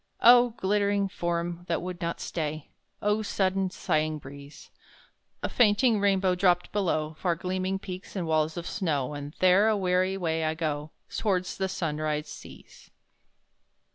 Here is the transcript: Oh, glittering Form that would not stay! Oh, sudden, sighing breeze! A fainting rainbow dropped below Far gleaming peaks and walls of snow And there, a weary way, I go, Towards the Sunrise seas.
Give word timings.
Oh, 0.23 0.55
glittering 0.57 1.07
Form 1.09 1.63
that 1.67 1.79
would 1.83 2.01
not 2.01 2.19
stay! 2.19 2.71
Oh, 3.03 3.21
sudden, 3.21 3.69
sighing 3.69 4.17
breeze! 4.17 4.71
A 5.43 5.47
fainting 5.47 5.99
rainbow 5.99 6.33
dropped 6.33 6.71
below 6.71 7.13
Far 7.19 7.35
gleaming 7.35 7.77
peaks 7.77 8.15
and 8.15 8.25
walls 8.25 8.57
of 8.57 8.65
snow 8.65 9.13
And 9.13 9.35
there, 9.41 9.67
a 9.67 9.77
weary 9.77 10.17
way, 10.17 10.43
I 10.43 10.55
go, 10.55 10.89
Towards 11.15 11.55
the 11.57 11.69
Sunrise 11.69 12.27
seas. 12.29 12.89